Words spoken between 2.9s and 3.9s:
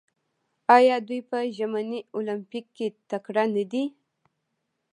تکړه نه دي؟